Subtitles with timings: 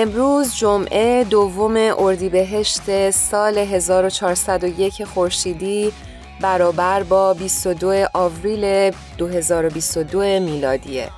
[0.00, 5.92] امروز جمعه دوم اردیبهشت سال 1401 خورشیدی
[6.40, 11.10] برابر با 22 آوریل 2022 میلادیه.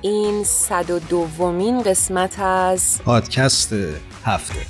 [0.00, 3.72] این 102 ومین قسمت از پادکست
[4.24, 4.60] هفته.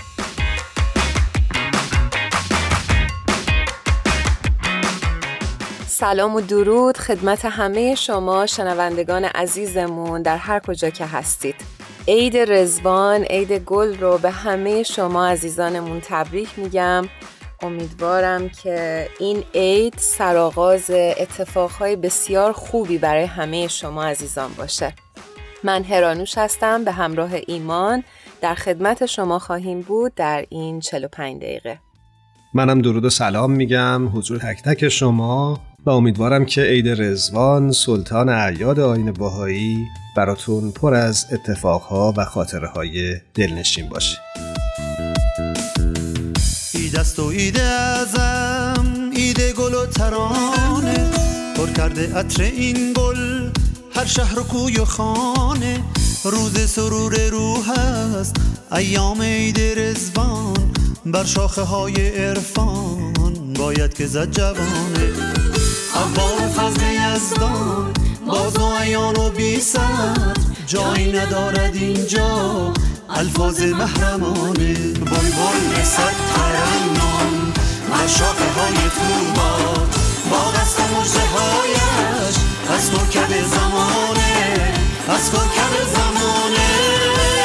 [5.87, 11.80] سلام و درود خدمت همه شما شنوندگان عزیزمون در هر کجا که هستید.
[12.09, 17.09] عید رزوان عید گل رو به همه شما عزیزانمون تبریک میگم.
[17.63, 24.95] امیدوارم که این عید سرآغاز اتفاقهای بسیار خوبی برای همه شما عزیزان باشه.
[25.65, 28.05] من هرانوش هستم به همراه ایمان.
[28.41, 31.79] در خدمت شما خواهیم بود در این 45 دقیقه.
[32.55, 34.09] منم درود و سلام میگم.
[34.09, 35.61] حضور تک تک شما.
[35.87, 42.69] و امیدوارم که عید رزوان سلطان اعیاد آین باهایی براتون پر از اتفاقها و خاطره
[42.69, 44.19] های دلنشین باشه.
[46.75, 51.11] ایدست و ایده ازم ایده گل و ترانه.
[51.57, 53.51] پر کرده عطر این گل
[53.95, 55.81] هر شهر و کوی و خانه.
[56.25, 58.37] روز سرور روح است
[58.73, 60.73] ایام عید رزوان
[61.07, 63.13] بر شاخه های عرفان
[63.59, 65.50] باید که زد جوانه.
[66.01, 67.93] اول فضل یزدان
[68.27, 69.63] باز و عیان و بی
[70.67, 72.73] جایی ندارد اینجا
[73.11, 74.75] الفاظ محرمانه.
[74.95, 77.53] بای بای صد ترنم
[77.91, 79.75] بر شاخه های توبا
[80.31, 82.37] با قصد مجده هایش
[82.71, 84.73] از کرکب زمانه
[85.09, 87.40] از کرکب زمانه.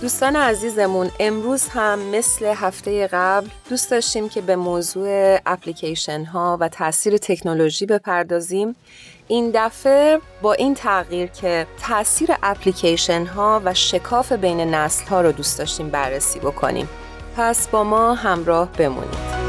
[0.00, 6.68] دوستان عزیزمون امروز هم مثل هفته قبل دوست داشتیم که به موضوع اپلیکیشن ها و
[6.68, 8.76] تاثیر تکنولوژی بپردازیم.
[9.28, 15.32] این دفعه با این تغییر که تاثیر اپلیکیشن ها و شکاف بین نسل ها رو
[15.32, 16.88] دوست داشتیم بررسی بکنیم.
[17.36, 19.39] پس با ما همراه بمونید.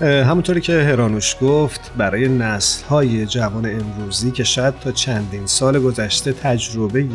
[0.00, 6.32] همونطوری که هرانوش گفت برای نسل های جوان امروزی که شاید تا چندین سال گذشته
[6.32, 7.06] تجربه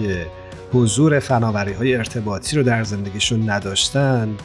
[0.73, 4.35] حضور فناوری های ارتباطی رو در زندگیشون نداشتن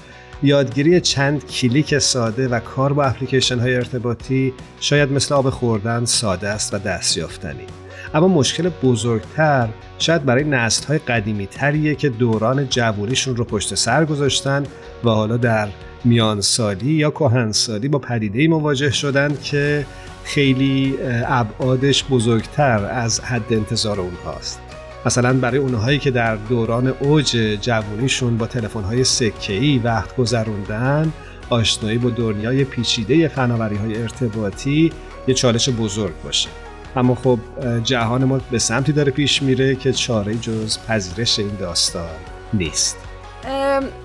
[0.42, 6.48] یادگیری چند کلیک ساده و کار با اپلیکیشن های ارتباطی شاید مثل آب خوردن ساده
[6.48, 7.66] است و دستیافتنی
[8.14, 14.04] اما مشکل بزرگتر شاید برای نسل های قدیمی تریه که دوران جوانیشون رو پشت سر
[14.04, 14.62] گذاشتن
[15.04, 15.68] و حالا در
[16.04, 19.86] میانسالی یا کهنسالی با پدیده مواجه شدند که
[20.24, 20.94] خیلی
[21.26, 24.60] ابعادش بزرگتر از حد انتظار اونهاست.
[25.06, 31.12] مثلا برای اونهایی که در دوران اوج جوانیشون با تلفن‌های سکه‌ای وقت گذروندن
[31.50, 34.92] آشنایی با دنیای پیچیده فناوری های ارتباطی
[35.28, 36.48] یه چالش بزرگ باشه.
[36.96, 37.38] اما خب
[37.84, 42.08] جهان ما به سمتی داره پیش میره که چاره جز پذیرش این داستان
[42.54, 43.07] نیست.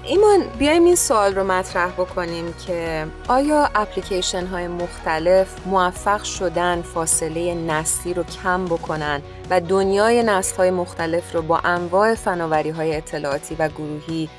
[0.03, 7.55] ایمان بیایم این سوال رو مطرح بکنیم که آیا اپلیکیشن های مختلف موفق شدن فاصله
[7.55, 13.55] نسلی رو کم بکنن و دنیای نسل های مختلف رو با انواع فناوری های اطلاعاتی
[13.59, 14.29] و گروهی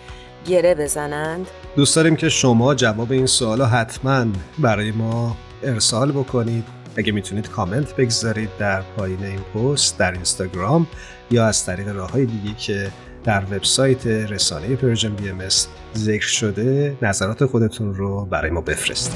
[0.47, 1.47] گره بزنند؟
[1.77, 4.27] دوست داریم که شما جواب این سوال رو حتما
[4.59, 6.65] برای ما ارسال بکنید
[6.97, 10.87] اگه می‌تونید کامنت بگذارید در پایین این پست در اینستاگرام
[11.31, 12.91] یا از طریق راه های دیگه که
[13.25, 15.49] در وبسایت رسانه Persian BMS
[15.97, 19.15] ذکر شده نظرات خودتون رو برای ما بفرستید.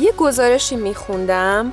[0.00, 1.72] یه گزارشی میخوندم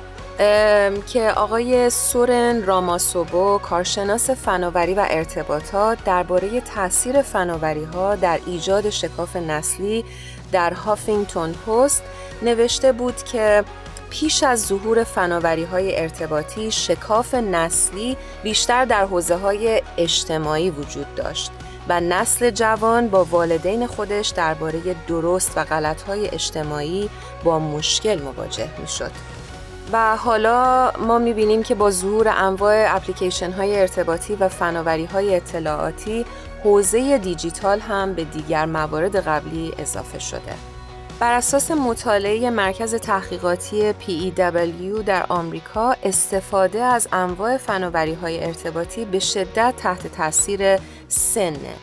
[1.06, 9.36] که آقای سورن راماسوبو کارشناس فناوری و ارتباطات درباره تاثیر فناوری ها در ایجاد شکاف
[9.36, 10.04] نسلی
[10.52, 12.02] در هافینگتون پست
[12.42, 13.64] نوشته بود که
[14.10, 21.50] پیش از ظهور فناوری های ارتباطی شکاف نسلی بیشتر در حوزه های اجتماعی وجود داشت
[21.88, 27.10] و نسل جوان با والدین خودش درباره درست و غلطهای اجتماعی
[27.44, 29.35] با مشکل مواجه می شد.
[29.92, 36.24] و حالا ما می‌بینیم که با ظهور انواع اپلیکیشن های ارتباطی و فناوری های اطلاعاتی
[36.64, 40.54] حوزه دیجیتال هم به دیگر موارد قبلی اضافه شده.
[41.20, 49.18] بر اساس مطالعه مرکز تحقیقاتی PEW در آمریکا استفاده از انواع فناوری های ارتباطی به
[49.18, 50.78] شدت تحت تاثیر
[51.08, 51.74] سنه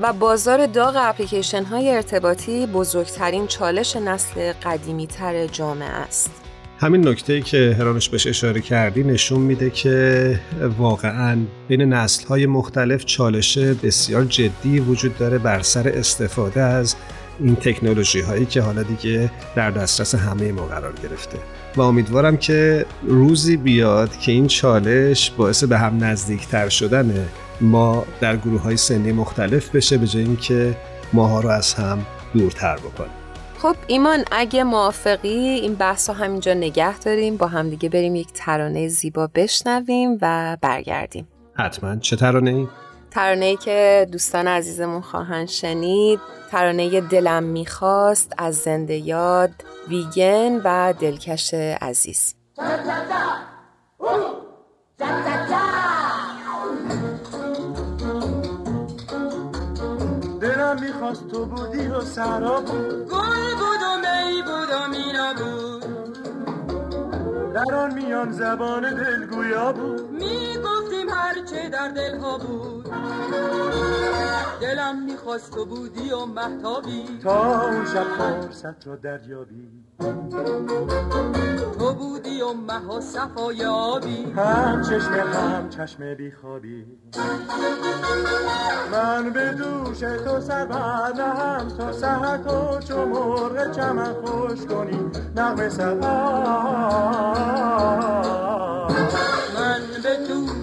[0.00, 6.39] و بازار داغ اپلیکیشن های ارتباطی بزرگترین چالش نسل قدیمی تر جامعه است.
[6.82, 10.40] همین نکته که هرانش بهش اشاره کردی نشون میده که
[10.78, 11.38] واقعا
[11.68, 16.96] بین نسل های مختلف چالش بسیار جدی وجود داره بر سر استفاده از
[17.40, 21.38] این تکنولوژی هایی که حالا دیگه در دسترس همه ما قرار گرفته.
[21.76, 27.28] و امیدوارم که روزی بیاد که این چالش باعث به هم نزدیکتر شدن
[27.60, 30.76] ما در گروه های سنی مختلف بشه به جای اینکه
[31.12, 33.19] ماها رو از هم دورتر بکنه
[33.62, 38.88] خب ایمان اگه موافقی این بحث رو همینجا نگه داریم با همدیگه بریم یک ترانه
[38.88, 41.28] زیبا بشنویم و برگردیم.
[41.54, 41.96] حتما.
[41.96, 42.68] چه ترانه ای؟
[43.10, 46.20] ترانه ای که دوستان عزیزمون خواهند شنید.
[46.50, 49.50] ترانه دلم می‌خواست از زنده یاد
[49.88, 52.34] ویگن و دلکش عزیز.
[60.40, 63.08] دلم می‌خواست تو بودی و سرا بود.
[63.08, 65.90] گل بود و می بود و مینا بود
[67.54, 70.10] در آن میان زبان دلگویا بود.
[70.10, 72.88] می‌گفتیم هرچه در دلها بود.
[74.70, 79.68] دلم می‌خواست تو بودی و محتابی تا اون شب فرصت رو دریابی.
[81.78, 84.32] تو بودی و مه و صفای آبی.
[84.36, 86.86] هم چشم هم چشم بیخوابی.
[88.92, 90.66] من به دوش تو سر
[91.20, 95.10] هم تو سهر تو چو مرغ چمن خوش کنی.
[95.36, 95.94] نغمه سر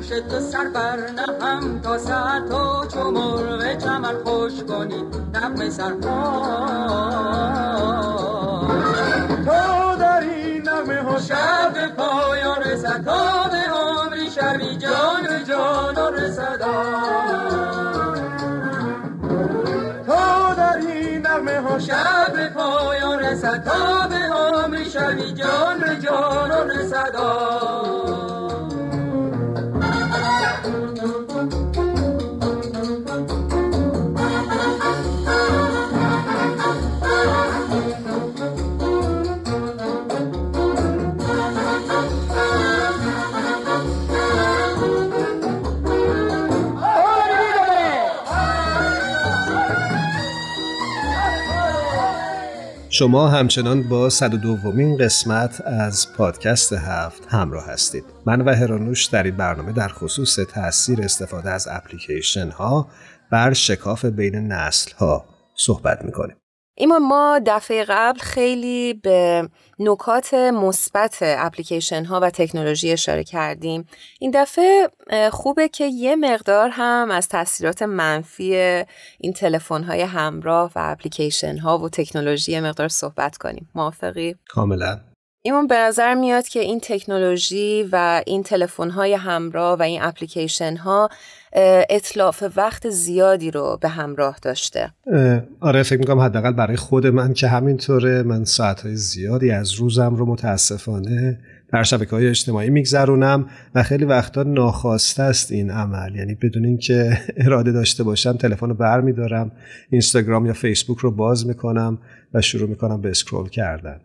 [0.09, 5.03] دوش تو سر بر نهم تا سر تو چو مرغ چمن خوش کنی.
[5.33, 5.89] نغمه سر
[9.45, 16.13] تو در این نغمه ها شب پایان رسد تا به عمری شرمی جان به جان
[16.13, 16.61] رسد
[20.05, 26.51] تو در این نغمه ها شب پایان رسد تا به عمری شرمی جان به جان
[26.51, 27.15] رسد
[52.97, 58.03] شما همچنان با 102 دومین قسمت از پادکست هفت همراه هستید.
[58.25, 62.87] من و هرانوش در این برنامه در خصوص تاثیر استفاده از اپلیکیشن ها
[63.31, 65.25] بر شکاف بین نسل ها
[65.55, 66.35] صحبت می‌کنیم.
[66.79, 73.87] ایما ما دفعه قبل خیلی به نکات مثبت اپلیکیشن ها و تکنولوژی اشاره کردیم.
[74.19, 74.89] این دفعه
[75.31, 78.55] خوبه که یه مقدار هم از تاثیرات منفی
[79.19, 83.69] این تلفن های همراه و اپلیکیشن ها و تکنولوژی مقدار صحبت کنیم.
[83.75, 84.99] موافقی؟ کاملا.
[85.47, 90.75] ایمون به نظر میاد که این تکنولوژی و این تلفن های همراه و این اپلیکیشن
[90.75, 91.09] ها
[91.89, 94.91] اطلاف وقت زیادی رو به همراه داشته.
[95.59, 98.23] آره فکر می‌کنم حداقل برای خود من که همینطوره.
[98.23, 101.39] من ساعتهای زیادی از روزم رو متاسفانه
[101.73, 106.15] در شبکه های اجتماعی میگذرونم و خیلی وقتا ناخواسته است این عمل.
[106.15, 109.51] یعنی بدون اینکه اراده داشته باشم تلفن رو بر میدارم
[109.89, 111.97] اینستاگرام یا فیسبوک رو باز می‌کنم
[112.33, 113.99] و شروع می‌کنم به اسکرول کردن.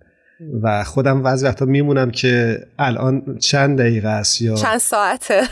[0.63, 5.43] و خودم بعضی وقتا میمونم که الان چند دقیقه است یا چند ساعته.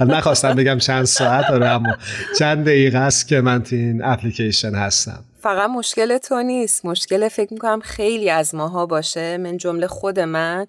[0.00, 1.96] نخواستم بگم چند ساعت داره اما
[2.38, 5.24] چند دقیقه است که من تو این اپلیکیشن هستم.
[5.40, 6.84] فقط مشکل تو نیست.
[6.84, 9.36] مشکل فکر می‌کنم خیلی از ماها باشه.
[9.38, 10.66] من جمله خود من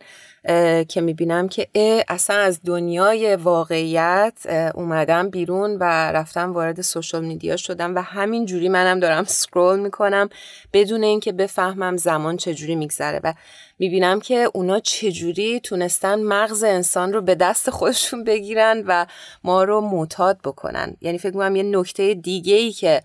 [0.88, 1.68] که می‌بینم که
[2.08, 4.34] اصلا از دنیای واقعیت
[4.76, 10.30] اومدم بیرون و رفتم وارد سوشال میدیا شدم و همین جوری منم دارم سکرول می‌کنم
[10.74, 13.34] بدون اینکه بفهمم زمان چجوری میگذره و
[13.80, 19.06] می‌بینم که اونا چجوری تونستن مغز انسان رو به دست خودشون بگیرن و
[19.44, 20.96] ما رو معتاد بکنن.
[21.02, 23.02] یعنی فکر می‌کنم یه نکته دیگه ای که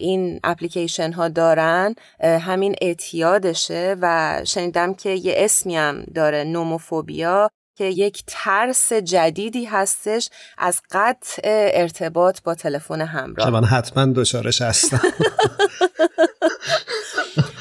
[0.00, 7.84] این اپلیکیشن ها دارن همین اعتیادشه و شنیدم که یه اسمی هم داره نوموفوبیا که
[7.84, 11.42] یک ترس جدیدی هستش از قطع
[11.74, 13.46] ارتباط با تلفن همراه.
[13.46, 15.00] که من حتما دچارش هستم.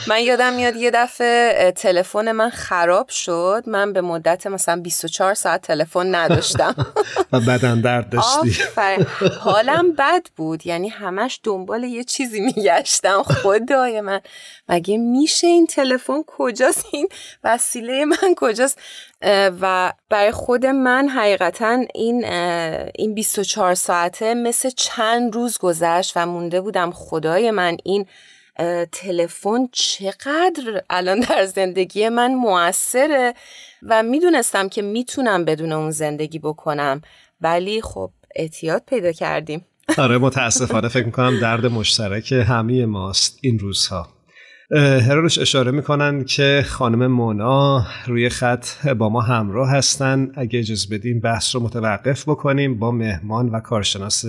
[0.08, 3.64] من یادم میاد یه دفعه تلفن من خراب شد.
[3.68, 6.76] من به مدت مثلا 24 ساعت تلفن نداشتم.
[7.32, 8.64] و بدن درد داشتی
[9.40, 10.68] حالم بد بود.
[10.68, 13.24] یعنی همش دنبال یه چیزی میگشتم.
[13.24, 14.22] خدای من.
[14.70, 17.08] مگه میشه این تلفن کجاست؟ این
[17.44, 18.80] وسیله من کجاست؟
[19.62, 22.26] و برای خود من حقیقتا این
[22.96, 26.92] این 24 ساعته مثل چند روز گذشت و مونده بودم.
[26.92, 28.06] خدای من این
[28.92, 33.34] تلفن چقدر الان در زندگی من موثره
[33.84, 37.02] و می‌دونستم که می‌تونم بدون اون زندگی بکنم.
[37.42, 39.66] ولی خب اعتیاد پیدا کردیم.
[39.98, 44.08] آره متاسفانه فکر می‌کنم درد مشترک همه ماست این روزها.
[45.08, 50.32] هرانوش اشاره می‌کنن که خانم مونا روی خط با ما همراه هستن.
[50.36, 54.26] اگه اجازه بدیم بحث رو متوقف بکنیم با مهمان و کارشناس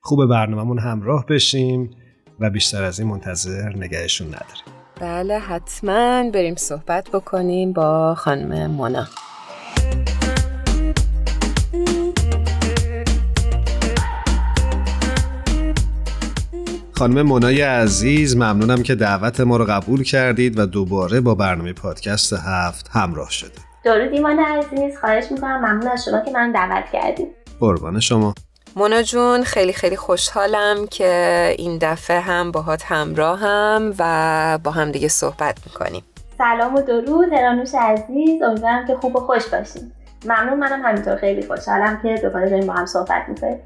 [0.00, 1.90] خوب برنامهمون همراه بشیم.
[2.40, 4.64] و بیشتر از این منتظر نگهشون نداریم.
[5.00, 9.06] بله حتما بریم صحبت بکنیم با خانم مونا.
[16.92, 22.32] خانم منای عزیز ممنونم که دعوت ما رو قبول کردید و دوباره با برنامه پادکست
[22.32, 25.58] هفت همراه شدید درود ایمان عزیز خواهش می‌کنم.
[25.58, 27.28] ممنون از شما که من دعوت کردید
[27.60, 28.34] قربان شما.
[28.78, 35.08] مونا جون خیلی خیلی خوشحالم که این دفعه هم باهات همراهم و با هم دیگه
[35.08, 36.02] صحبت می‌کنیم.
[36.38, 38.42] سلام و درود هرانوش عزیز.
[38.42, 39.92] امیدوارم که خوب و خوش باشیم
[40.24, 43.58] ممنون منم همینطور خیلی خوشحالم که دوباره داریم با هم صحبت می‌کنیم.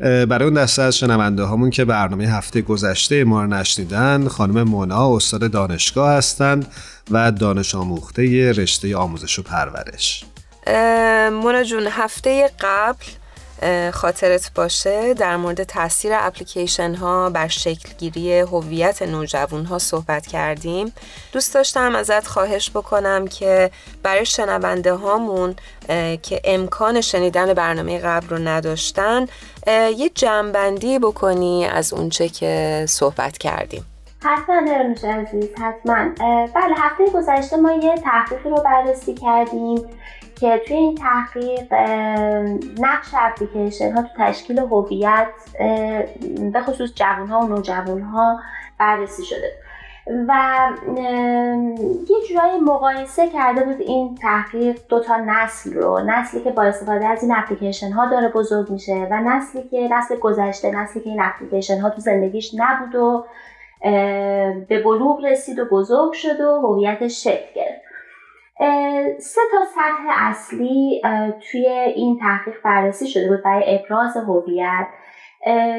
[0.00, 5.16] برای اون دسته از شنونده هامون که برنامه هفته گذشته ما رو نشنیدن خانم مونا
[5.16, 6.66] استاد دانشگاه هستند
[7.10, 10.24] و دانش آموخته رشته آموزش و پرورش.
[11.32, 13.04] مونا جون هفته قبل
[13.94, 20.92] خاطرت باشه در مورد تاثیر اپلیکیشن ها بر شکلگیری هویت نوجوان ها صحبت کردیم.
[21.32, 23.70] دوست داشتم ازت خواهش بکنم که
[24.02, 25.56] برای شنونده هامون
[26.22, 29.26] که امکان شنیدن برنامه قبل رو نداشتن
[29.96, 33.84] یه جمعبندی بکنی از اونچه که صحبت کردیم.
[34.26, 36.08] حتما هرانوش عزیز حتما.
[36.54, 39.78] بله هفته گذشته ما یه تحقیقی رو بررسی کردیم
[40.40, 41.72] که توی این تحقیق
[42.80, 45.28] نقش اپلیکیشن ها تو تشکیل هویت
[46.52, 48.40] به خصوص جوان ها و نوجوان ها
[48.78, 49.52] بررسی شده.
[50.28, 50.58] و
[52.08, 56.00] یه جورایی مقایسه کرده بود این تحقیق دو تا نسل رو.
[56.06, 60.16] نسلی که با استفاده از این اپلیکیشن ها داره بزرگ میشه و نسلی که نسل
[60.16, 63.24] گذشته نسلی که این اپلیکیشن ها تو زندگیش نبود و
[64.68, 67.86] به بلوغ رسید و بزرگ شد و هویتش شکل گرفت.
[69.18, 71.02] سه تا سطح اصلی
[71.50, 74.86] توی این تحقیق بررسی شده بود برای ابراز هویت.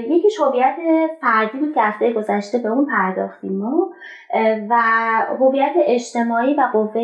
[0.08, 0.76] یکیش هویت
[1.22, 3.62] فردی بود که هفته گذشته به اون پرداختیم
[4.70, 4.82] و
[5.40, 7.02] هویت اجتماعی و قوه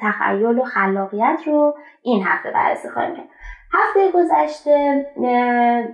[0.00, 3.28] تخیل و خلاقیت رو این هفته بررسی خواهیم کرد.
[3.72, 5.06] هفته گذشته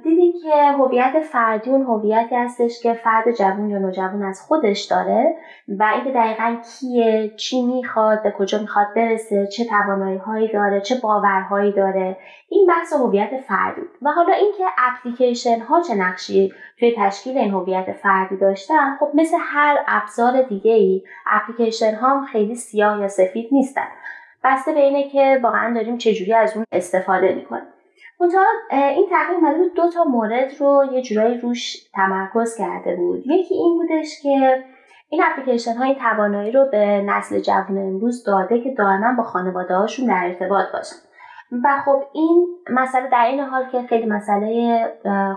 [0.04, 5.36] دیدیم که هویت فردی اون هویتی هستش که فرد جوون یا نوجوان از خودش داره
[5.68, 10.94] و اینکه دقیقا کیه چی می‌خواد به کجا می‌خواد برسه چه توانایی هایی داره چه
[11.02, 12.16] باورهایی داره.
[12.48, 17.92] این بحث هویت فردی و حالا اینکه اپلیکیشن ها چه نقشی توی تشکیل این هویت
[17.92, 23.88] فردی داشتن خب مثل هر ابزار دیگه ای اپلیکیشن ها خیلی سیاه یا سفید نیستن.
[24.46, 27.66] بسته به اینه که واقعا داریم چجوری از اون استفاده می‌کنیم.
[28.20, 33.26] منتها این تحقیق اومده دو تا مورد رو یه جورایی روش تمرکز کرده بود.
[33.26, 34.64] یکی این بودش که
[35.08, 40.06] این اپلیکیشن های توانایی رو به نسل جوان امروز داده که دائما با خانواده هاشون
[40.06, 40.96] در ارتباط باشن.
[41.52, 44.80] و خب این مسئله در این حال که خیلی مسئله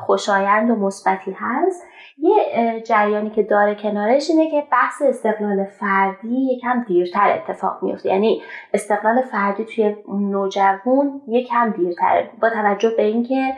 [0.05, 1.87] خوشایند و مثبتی هست
[2.17, 8.41] یه جریانی که داره کنارش اینه که بحث استقلال فردی یکم دیرتر اتفاق میفته یعنی
[8.73, 12.29] استقلال فردی توی نوجوان یکم دیرتره.
[12.41, 13.53] با توجه به اینکه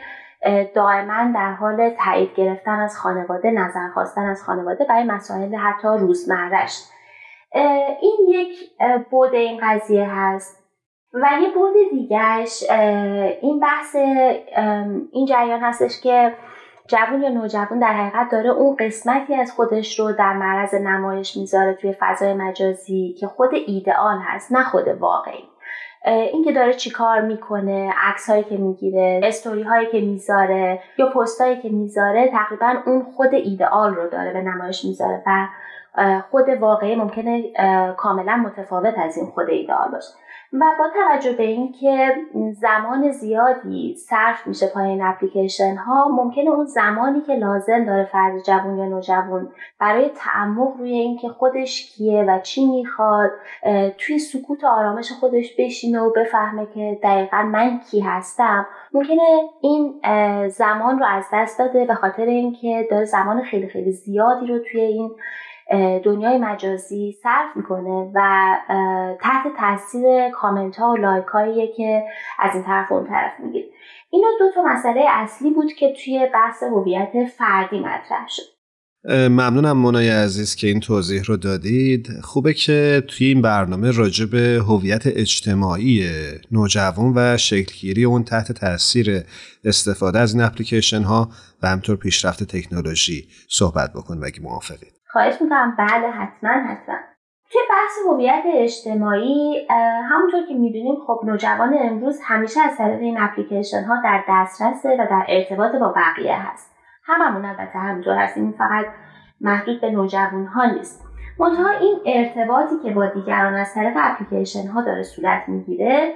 [0.75, 6.84] دائما در حال تایید گرفتن از خانواده نظر خواستن از خانواده برای مسائل حتی روزمرش
[8.01, 8.72] این یک
[9.10, 10.60] بود این قضیه هست.
[11.13, 12.63] و یه بود دیگرش
[13.41, 13.95] این بحث
[15.11, 16.33] این جریان هستش که
[16.87, 21.73] جوون یا نوجوان در حقیقت داره اون قسمتی از خودش رو در معرض نمایش می‌ذاره
[21.73, 25.43] توی فضای مجازی که خود ایدئال هست نه خود واقعی.
[26.05, 31.61] اینکه داره چیکار می‌کنه عکس هایی که می‌گیره استوری هایی که می‌ذاره یا پست هایی
[31.61, 35.47] که می‌ذاره تقریبا اون خود ایدئال رو داره به نمایش می‌ذاره و
[36.31, 37.43] خود واقعی ممکنه
[37.97, 40.13] کاملا متفاوت از این خود ایدئال باشه.
[40.53, 42.15] و با توجه به اینکه
[42.53, 48.43] زمان زیادی صرف میشه پای این اپلیکیشن ها ممکنه اون زمانی که لازم داره فرد
[48.43, 53.31] جوون یا نوجوان برای تعمق روی اینکه خودش کیه و چی می‌خواد
[53.98, 60.01] توی سکوت آرامش خودش بشینه و بفهمه که دقیقا من کی هستم ممکنه این
[60.48, 64.81] زمان رو از دست داده به خاطر اینکه داره زمان خیلی خیلی زیادی رو توی
[64.81, 65.12] این
[66.05, 68.21] دنیای مجازی صرف می‌کنه و
[69.21, 71.25] تحت تاثیر کامنت ها و لایک
[71.77, 72.03] که
[72.39, 73.65] از این طرف اون طرف می‌گیره.
[74.11, 78.43] اینا دو تا مسئله اصلی بود که توی بحث هویت فردی مطرح شد.
[79.09, 82.07] ممنونم منای عزیز که این توضیح رو دادید.
[82.21, 86.09] خوبه که توی این برنامه راجع به هویت اجتماعی
[86.51, 89.23] نوجوان و شکلگیری اون تحت تاثیر
[89.65, 91.29] استفاده از این اپلیکیشن ها
[91.63, 95.00] و همطور پیشرفت تکنولوژی صحبت بکن اگه موافقید.
[95.11, 95.75] خواهش می‌کنم.
[95.77, 96.95] بله حتما حتما.
[97.51, 99.67] توی بحث هویت اجتماعی
[100.11, 105.07] همونطور که می‌دونیم خب نوجوان امروز همیشه از طریق این اپلیکیشن ها در دسترسه و
[105.09, 106.75] در ارتباط با بقیه هست.
[107.05, 108.55] هممون البته همینطور هستیم.
[108.57, 108.85] فقط
[109.41, 111.05] محدود به نوجوان ها نیست.
[111.39, 116.13] منتها این ارتباطی که با دیگران از طریق اپلیکیشن ها داره صورت می‌گیره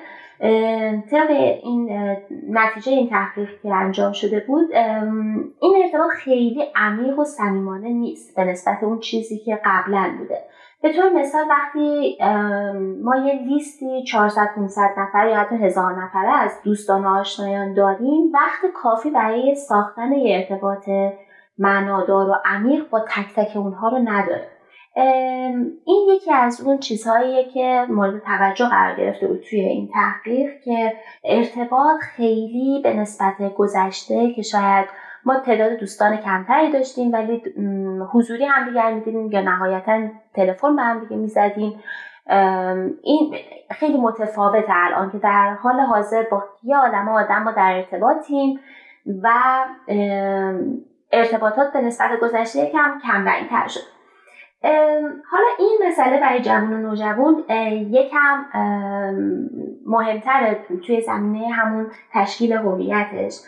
[1.11, 1.29] طبق
[1.63, 1.89] این
[2.49, 4.73] نتیجه این تحقیق که انجام شده بود
[5.61, 10.37] این ارتباط خیلی عمیق و صمیمانه نیست به نسبت اون چیزی که قبلا بوده.
[10.81, 12.17] به طور مثال وقتی
[13.03, 18.31] ما یه لیستی 400 500 نفر یا حتی هزار نفره از دوستان و آشنایان داریم
[18.33, 20.89] وقت کافی برای ساختن یه ارتباط
[21.57, 24.54] معنادار و عمیق با تک تک اونها رو نداره
[24.95, 30.93] این یکی از اون چیزهاییه که مورد توجه قرار گرفته بود توی این تحقیق که
[31.23, 34.85] ارتباط خیلی به نسبت گذشته که شاید
[35.25, 37.43] ما تعداد دوستان کمتری داشتیم ولی
[38.13, 41.83] حضوری همدیگر می‌دیدیم یا نهایتا تلفن به همدیگه می‌زدیم.
[43.03, 43.35] این
[43.71, 48.59] خیلی متفاوته الان که در حال حاضر با یه آدم آدم ما در ارتباطیم
[49.23, 49.29] و
[51.11, 53.94] ارتباطات به نسبت گذشته یکم کم تر شد
[55.31, 57.43] حالا این مسئله برای جوان و نوجوان
[57.91, 58.45] یکم
[59.85, 63.39] مهمتره توی زمینه همون تشکیل هویتش.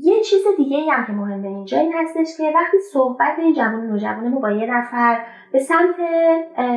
[0.00, 4.28] یه چیز دیگه هم که مهمه اینجا این هستش که وقتی صحبت این جوان نوجوان
[4.28, 5.20] ما با یه نفر
[5.52, 5.94] به سمت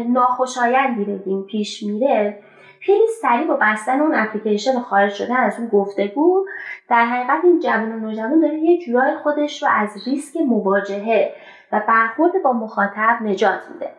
[0.09, 2.39] ناخوشایندی بگیم پیش میره
[2.79, 6.45] خیلی سریع با بستن اون اپلیکیشن خارج شدن از اون گفتگو
[6.89, 11.33] در حقیقت این جوان و نوجوان داره یه جورای خودش رو از ریسک مواجهه
[11.75, 13.91] و برخورد با مخاطب نجات میده.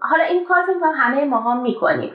[0.00, 2.12] حالا این کار فکر کنم همه ماها می‌کنیم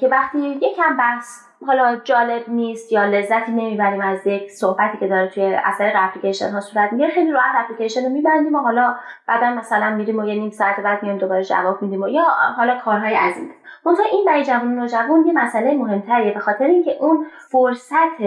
[0.00, 5.28] که وقتی یکم بحث حالا جالب نیست یا لذتی نمی‌بریم از یک صحبتی که داره
[5.28, 8.94] توی اثر اپلیکیشن ها صورت می‌گیره خیلی راحت اپلیکیشن رو میبندیم و حالا
[9.28, 12.24] بعدا مثلا میریم و یه نیم ساعت بعد میایم دوباره جواب میدیم و یا
[12.56, 13.50] حالا کارهای از این
[13.86, 18.20] منتها این برای جوان و نوجوان یه مسئله مهمتریه به خاطر اینکه اون فرصت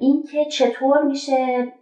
[0.00, 1.72] اینکه چطور میشه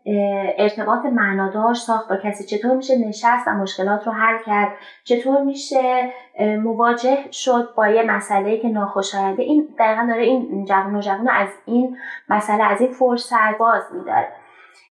[0.59, 4.73] ارتباط معنادار ساخت با کسی چطور میشه نشست و مشکلات رو حل کرد
[5.05, 6.13] چطور میشه
[6.63, 11.49] مواجه شد با یه مسئله که ناخوشاینده این دقیقا داره این جوان و جوان از
[11.67, 11.97] این
[12.29, 14.29] مسئله از این فرصت باز میداره.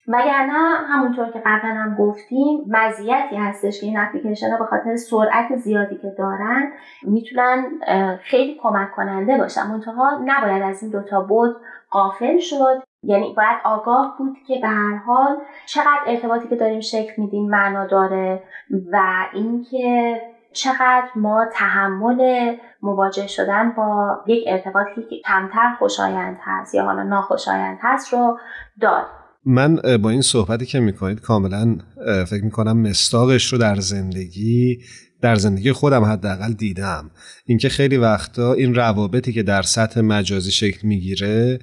[0.07, 5.55] وگرنه همونطور که قبلا هم گفتیم مزیتی هستش که این اپلیکیشن ها به خاطر سرعت
[5.55, 6.71] زیادی که دارن
[7.03, 7.65] می‌تونن
[8.23, 9.67] خیلی کمک کننده باشن.
[9.67, 11.55] منتها نباید از این دوتا بود
[11.91, 12.84] قافل شد.
[13.04, 17.88] یعنی باید آگاه بود که به هر حال چقدر ارتباطی که داریم شکل میدیم معنا
[17.88, 18.43] داره
[18.91, 19.02] و
[19.34, 20.21] اینکه
[20.54, 27.78] چقدر ما تحمل مواجه شدن با یک ارتباطی که کمتر خوشایند هست یا حالا ناخوشایند
[27.82, 28.38] هست رو
[28.82, 29.08] داریم
[29.45, 31.78] من با این صحبتی که می‌کنید کاملا
[32.30, 34.78] فکر می‌کنم مستاقش رو در زندگی
[35.21, 37.12] در زندگی خودم حداقل دیدم.
[37.45, 41.60] اینکه خیلی وقتا این روابطی که در سطح مجازی شکل می‌گیره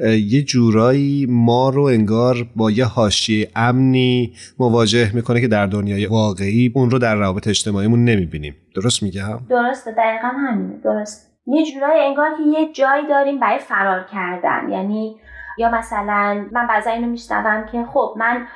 [0.00, 6.72] یه جورایی ما رو انگار با یه حاشیه امنی مواجه می‌کنه که در دنیای واقعی
[6.74, 8.56] اون رو در روابط اجتماعیمون نمی‌بینیم.
[8.74, 11.30] درست میگم؟ درسته دقیقا همینه درست.
[11.46, 14.72] یه جورایی انگار که یه جایی داریم برای فرار کردن.
[14.72, 15.16] یعنی
[15.58, 18.46] یا مثلا من بعضا اینو میشنوم که خب من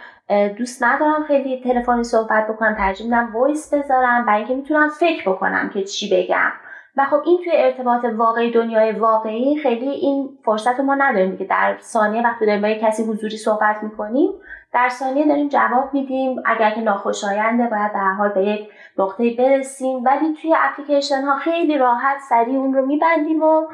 [0.59, 5.71] دوست ندارم خیلی تلفنی صحبت بکنم ترجیح میدم وایس بذارم برای اینکه می‌تونم فکر بکنم
[5.75, 6.53] که چی بگم.
[6.97, 11.47] و خب این توی ارتباط واقعی دنیای واقعی خیلی این فرصت رو ما نداریم دیگه
[11.47, 14.31] در ثانیه وقتی داریم با کسی حضوری صحبت می‌کنیم
[14.73, 16.43] در ثانیه داریم جواب میدیم.
[16.47, 20.05] اگر که ناخوشاینده باید در حال به یک نقطه برسیم.
[20.05, 23.67] ولی توی اپلیکیشن ها خیلی راحت سریع اون رو میبندیم و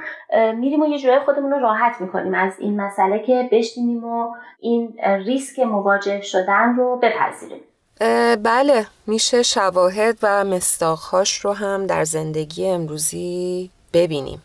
[0.55, 4.95] میریم و یه جورای خودمون رو راحت می‌کنیم از این مسئله که بشینیم و این
[5.27, 7.61] ریسک مواجه شدن رو بپذیریم.
[8.43, 14.43] بله میشه شواهد و مستاخهاش رو هم در زندگی امروزی ببینیم.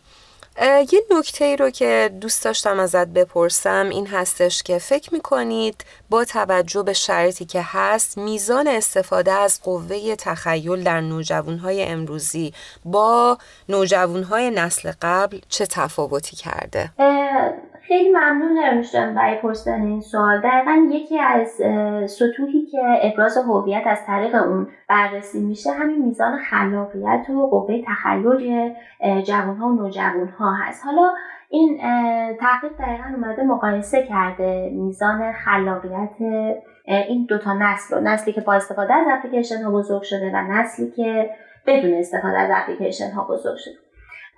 [0.92, 6.24] یه نکته ای رو که دوست داشتم ازت بپرسم این هستش که فکر می‌کنید با
[6.24, 12.52] توجه به شرطی که هست میزان استفاده از قوه تخیل در نوجوانهای امروزی
[12.84, 16.90] با نوجوانهای نسل قبل چه تفاوتی کرده؟
[17.90, 20.40] خیلی ممنون نمیشتم برای پرسیدن این سوال.
[20.40, 21.48] دقیقا یکی از
[22.10, 28.74] سطوحی که ابراز هویت از طریق اون بررسی میشه همین میزان خلاقیت و قوه تخیل
[29.22, 30.84] جوان ها و نوجوان ها هست.
[30.84, 31.12] حالا
[31.48, 31.78] این
[32.40, 36.16] تحقیق دقیقا اومده مقایسه کرده میزان خلاقیت
[36.84, 38.02] این دوتا نسل رو.
[38.02, 41.30] نسلی که با استفاده از اپلیکیشن ها بزرگ شده و نسلی که
[41.66, 43.89] بدون استفاده از اپلیکیشن ها بزرگ شده.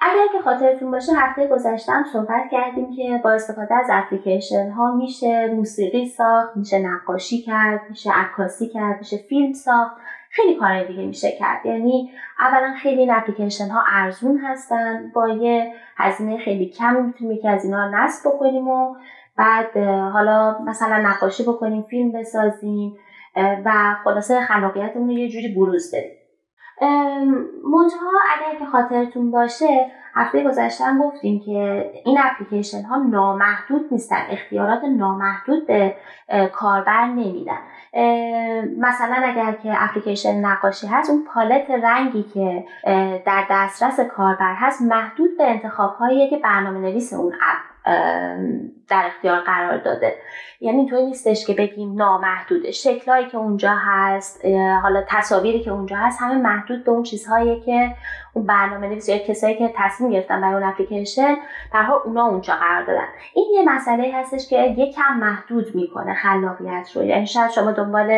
[0.04, 4.94] اگر که خاطرتون باشه هفته گذشته هم صحبت کردیم که با استفاده از اپلیکیشن ها
[4.94, 9.96] میشه موسیقی ساخت میشه نقاشی کرد میشه عکاسی کرد میشه فیلم ساخت.
[10.30, 11.66] خیلی کارهای دیگه میشه کرد.
[11.66, 17.48] یعنی اولا خیلی این اپلیکیشن ها ارزون هستن با یه هزینه خیلی کم می‌تونیم یکی
[17.48, 18.94] از اینا نصب بکنیم و
[19.36, 19.76] بعد
[20.12, 22.96] حالا مثلا نقاشی بکنیم فیلم بسازیم
[23.36, 26.21] و خلاصه خلاقیتمون رو یه جوری بروز بدیم.
[27.64, 34.22] منتها اگر که خاطرتون باشه هفته گذشته هم گفتیم که این اپلیکیشن ها نامحدود نیستن
[34.30, 35.94] اختیارات نامحدود به
[36.52, 37.58] کاربر نمیدن.
[38.78, 42.64] مثلا اگر که اپلیکیشن نقاشی هست اون پالت رنگی که
[43.26, 47.71] در دسترس کاربر هست محدود به انتخاب هایی که برنامه نویس اون اپ
[48.88, 50.14] در اختیار قرار داده.
[50.60, 52.70] یعنی اینطوری نیستش که بگیم نامحدوده.
[52.70, 54.44] شکلهایی که اونجا هست
[54.82, 57.94] حالا تصاویری که اونجا هست همه محدود به اون چیزهایی که
[58.34, 61.36] اون برنامه نویس یا کسایی که تصمیم گرفتن برای اون اپلیکیشن
[61.72, 63.06] حال اونا اونجا قرار دادن.
[63.34, 67.02] این یه مسئله هستش که یکم محدود می‌کنه خلاقیت رو.
[67.02, 68.10] یعنی شاید شما دنبال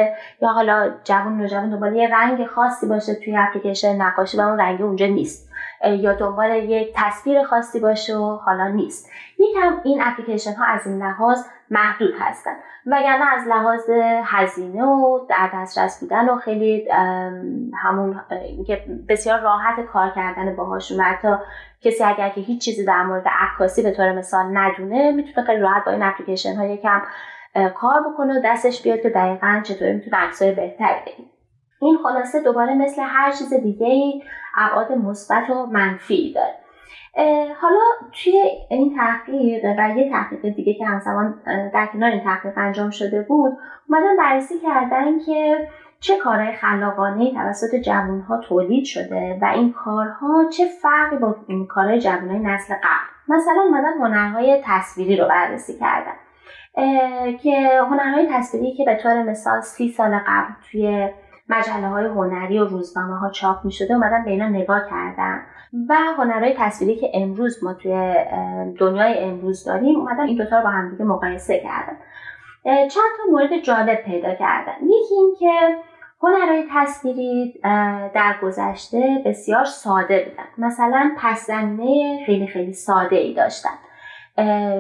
[0.43, 4.83] یا حالا جوان نوجوان دنبال یه رنگ خاصی باشه توی اپلیکیشن نقاشی و اون رنگ
[4.83, 5.51] اونجا نیست.
[5.87, 9.11] یا دنبال یک تصویر خاصی باشه و حالا نیست.
[9.39, 12.57] یکم این اپلیکیشن ها از این لحاظ محدود هستن.
[12.87, 13.91] وگرنه از لحاظ
[14.25, 16.89] هزینه و در دسترس بودن و خیلی
[17.83, 18.21] همون
[18.67, 21.29] که بسیار راحت کار کردن باهاشون و حتی
[21.83, 25.85] کسی اگر که هیچ چیزی در مورد عکاسی به طور مثال ندونه می‌تونه خیلی راحت
[25.85, 27.03] با این اپلیکیشن ها یکم
[27.75, 31.29] کار بکنه و دستش بیاد که دقیقا چطوری می‌تونه عکسای بهتری بگیره.
[31.81, 34.23] این خلاصه دوباره مثل هر چیز دیگه
[34.57, 36.55] ابعاد مثبت و منفی داره.
[37.61, 37.81] حالا
[38.13, 41.43] توی این تحقیق و یه تحقیق دیگه که همزمان
[41.75, 43.53] در کنار این تحقیق انجام شده بود
[43.89, 45.69] اومدن بررسی کردن که
[46.01, 52.01] چه کارهای خلاقانه توسط جوانها تولید شده و این کارها چه فرقی با این کارهای
[52.01, 53.15] جوانهای نسل قبل.
[53.37, 56.15] مثلا اومدن هنرهای تصویری رو بررسی کردن
[57.43, 61.09] که هنرهای تصویری که به طور مثال سی سال قبل توی
[61.49, 65.43] مجله های هنری و روزنامه ها چاپ می شده اومدن به اینا نگاه کردن.
[65.89, 68.15] و هنرهای تصویری که امروز ما توی
[68.79, 71.97] دنیای امروز داریم اومدن این دوتا رو با هم دیگه مقایسه کردن.
[72.65, 74.73] چند تا مورد جالب پیدا کردن.
[74.83, 75.77] یکی این که
[76.23, 77.61] هنرهای تصویری
[78.15, 80.67] در گذشته بسیار ساده بودن.
[80.67, 81.51] مثلا پس
[82.27, 83.75] خیلی خیلی ساده ای داشتن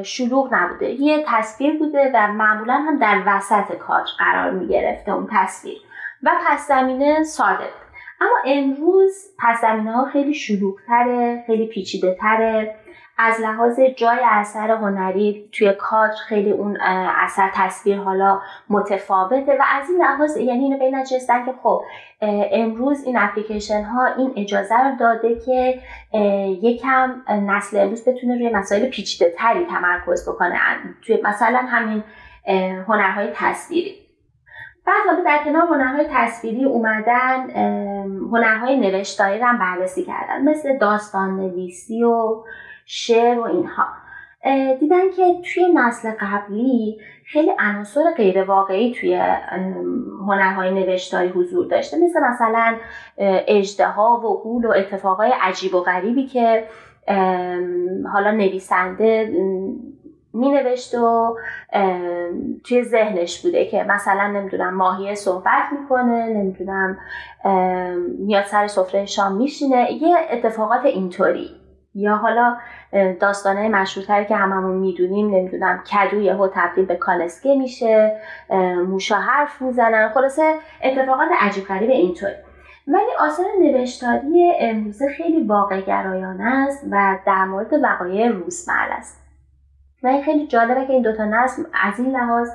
[0.02, 0.90] شلوغ نبوده.
[0.90, 5.78] یه تصویر بوده و معمولا هم در وسط کادر قرار می گرفته اون تصویر.
[6.24, 7.68] و پس زمینه ساده
[8.20, 12.74] اما امروز پس زمینه ها خیلی شلوغتره خیلی پیچیده تره
[13.18, 16.78] از لحاظ جای اثر هنری توی کادر خیلی اون
[17.24, 21.82] اثر تصویر حالا متفاوته و از این لحاظ یعنی اینو به نجستن که خب
[22.52, 25.80] امروز این اپلیکیشن ها این اجازه رو داده که
[26.62, 30.58] یکم نسل امروز بتونه روی مسائل پیچیده تری تمرکز بکنه
[31.06, 32.04] توی مثلا همین
[32.88, 34.03] هنرهای تصویری.
[34.86, 37.50] بعد حالا در کنار هنرهای تصویری اومدن
[38.32, 42.44] هنرهای نوشتاری رو هم بررسی کردن مثل داستان نویسی و
[42.86, 43.86] شعر و اینها.
[44.80, 49.14] دیدن که توی نسل قبلی خیلی عناصر غیر واقعی توی
[50.28, 52.76] هنرهای نوشتاری حضور داشته مثل مثلا
[53.48, 56.64] اجدها و غول و اتفاقای عجیب و غریبی که
[58.12, 59.32] حالا نویسنده
[60.34, 61.36] مینوشت و
[62.64, 66.98] توی ذهنش بوده که مثلا نمی‌دونم ماهیه صحبت می‌کنه نمی‌دونم
[68.18, 69.92] میاد سر سفره شام میشینه.
[69.92, 71.50] یه اتفاقات اینطوری.
[71.94, 72.56] یا حالا
[73.20, 78.16] داستانه مشهورتری که هممون می‌دونیم نمی‌دونم کدو یهو تبدیل به کالسکه میشه
[78.88, 80.08] موشا حرف می‌زنن.
[80.08, 82.34] خلاصه اتفاقات عجیب غریب اینطوری.
[82.88, 89.23] ولی آثار نوشتاری امروزه خیلی واقع گرایانه است و در مورد وقایع روزمره است
[90.04, 92.48] و این خیلی جالبه که این دوتا نظم از این لحاظ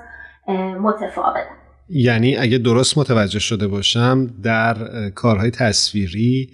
[0.82, 1.60] متفاوتن.
[1.92, 4.76] یعنی اگه درست متوجه شده باشم در
[5.16, 6.50] کارهای تصویری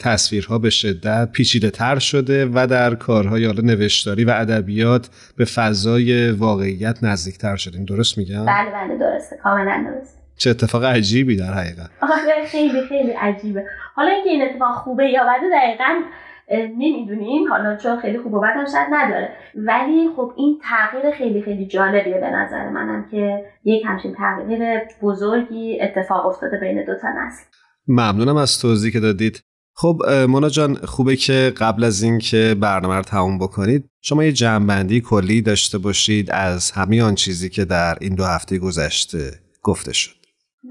[0.00, 6.30] تصویرها به شدت پیچیده تر شده و در کارهای حالا نوشتاری و ادبیات به فضای
[6.30, 9.36] واقعیت نزدیک تر شده درست میگم؟ بله بله درسته.
[9.42, 11.90] کاملا درست چه اتفاق عجیبی در حقیقت.
[12.02, 13.64] آره خیلی خیلی عجیبه.
[13.94, 16.02] حالا اینکه این اتفاق خوبه یا بده دقیقا
[16.50, 17.48] نمی‌دونیم.
[17.48, 19.28] حالا چون خیلی خوب و هم شاید نداره.
[19.54, 25.80] ولی خب این تغییر خیلی خیلی جالبیه به نظر منم که یک همچین تغییر بزرگی
[25.80, 27.44] اتفاق افتاده بین دو تا نسل.
[27.88, 29.42] ممنونم از توضیحی که دادید.
[29.78, 29.96] خب
[30.28, 35.42] مونا جان خوبه که قبل از اینکه برنامه رو تموم بکنید شما یه جمعبندی کلی
[35.42, 39.30] داشته باشید از همه آن چیزی که در این دو هفته گذشته
[39.62, 40.16] گفته شد.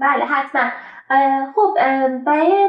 [0.00, 0.70] بله حتما.
[1.54, 1.74] خب
[2.26, 2.68] برای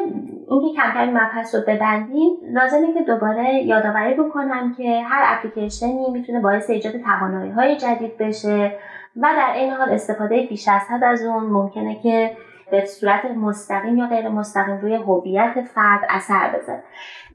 [0.50, 6.40] اینکه کم کم مبحث رو ببندیم لازمه که دوباره یادآوری بکنم که هر اپلیکیشنی می‌تونه
[6.40, 8.76] باعث ایجاد توانایی های جدید بشه
[9.18, 12.38] و در این حال استفاده بیش از حد از اون ممکنه که
[12.72, 16.84] به صورت مستقیم یا غیر مستقیم روی هویت فرد اثر بذاره.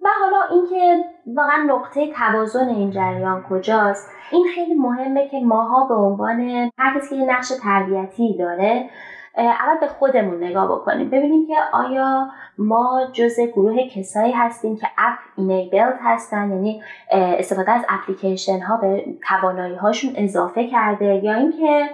[0.03, 5.95] و حالا اینکه واقعا نقطه توازن این جریان کجاست این خیلی مهمه که ماها به
[5.95, 8.91] عنوان هر کسی که نقش تربیتی داره
[9.37, 11.11] اول به خودمون نگاه بکنیم.
[11.11, 17.83] ببینیم که آیا ما جزء گروه کسایی هستیم که اپ اینیبلد هستن؟ یعنی استفاده از
[17.89, 21.91] اپلیکیشن ها به توانایی هاشون اضافه کرده یا اینکه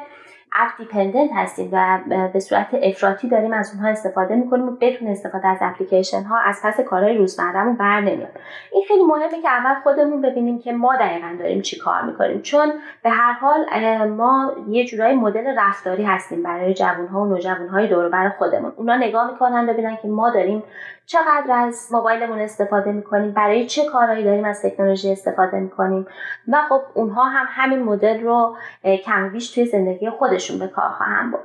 [0.52, 1.98] اپ دیپندنت هستیم و
[2.32, 6.60] به صورت افراطی داریم از اونها استفاده می‌کنیم و بدون استفاده از اپلیکیشن ها از
[6.64, 8.38] پس کارهای روزمرهمون بر نمیاد.
[8.72, 12.42] این خیلی مهمه که اول خودمون ببینیم که ما دقیقا داریم چی کار می‌کنیم.
[12.42, 13.66] چون به هر حال
[14.08, 18.72] ما یه جورایی مدل رفتاری هستیم برای جوانها و نوجوانهای دور بر خودمون.
[18.76, 20.62] اونا نگاه می‌کنن ببینن که ما داریم
[21.06, 26.06] چقدر از موبایلمون استفاده می‌کنیم برای چه کارهایی داریم از تکنولوژی استفاده می‌کنیم.
[26.48, 28.56] و خب اونها هم همین مدل رو
[29.04, 31.40] کم بیش توی زندگی خودشون به کار خواهم بود.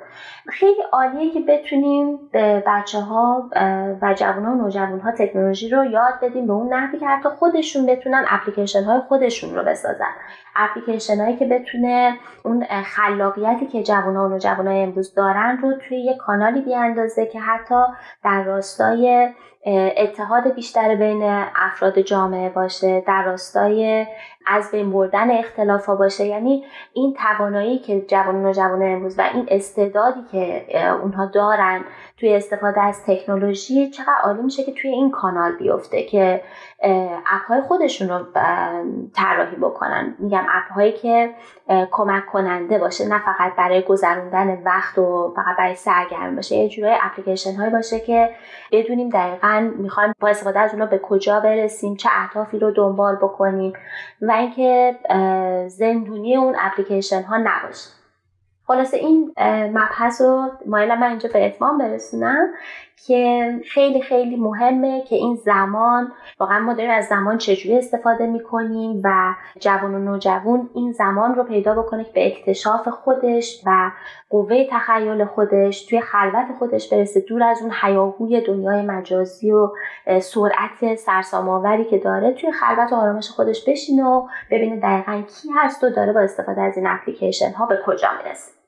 [0.50, 3.50] خیلی عالیه که بتونیم به بچه ها
[4.02, 7.30] و جوان ها و نوجوان ها تکنولوژی رو یاد بدیم به اون نحوی که حتی
[7.30, 10.12] خودشون بتونن اپلیکیشن های خودشون رو بسازن.
[10.56, 15.74] اپلیکیشن هایی که بتونه اون خلاقیتی که جوان ها و نوجوان های امروز دارن رو
[15.74, 17.84] توی یه کانالی بیاندازه که حتی
[18.24, 19.30] در راستای
[19.98, 21.24] اتحاد بیشتر بین
[21.56, 24.06] افراد جامعه باشه در راستای
[24.48, 26.26] از بین بردن اختلاف ها باشه.
[26.26, 30.66] یعنی این توانایی که جوان و جوان امروز و این استعدادی که
[31.02, 31.84] اونها دارن
[32.24, 36.42] توی استفاده از تکنولوژی چقدر عالی میشه که توی این کانال بیفته که
[37.26, 38.26] اپ های خودشون رو
[39.16, 40.16] طراحی بکنن.
[40.20, 41.30] میگم اپ هایی که
[41.92, 46.56] کمک کننده باشه نه فقط برای گذروندن وقت و فقط برای سرگرم باشه.
[46.56, 48.30] یه جورای اپلیکیشن هایی باشه که
[48.72, 53.74] بدونیم دقیقا می‌خوایم با استفاده از اونا به کجا برسیم چه اهدافی رو دنبال بکنیم
[54.22, 54.96] و اینکه
[55.68, 58.03] زندونی اون اپلیکیشن ها نباشه.
[58.74, 59.34] خلاصه این
[59.74, 62.48] مبحث رو مایلم من اینجا به اتمام برسونم
[63.08, 69.02] که خیلی خیلی مهمه که این زمان واقعا ما داریم از زمان چجوری استفاده می‌کنیم
[69.04, 73.92] و جوان و نوجوان این زمان رو پیدا بکنه که به اکتشاف خودش و
[74.30, 79.70] قوه تخیل خودش توی خلوت خودش برسه دور از اون حیاهوی دنیای مجازی و
[80.22, 85.84] سرعت سرسام‌آوری که داره توی خلوت و آرامش خودش بشینه و ببینه دقیقا کی هست
[85.84, 88.63] و داره با استفاده از این اپلیکیشن ها به کجا می‌رسه.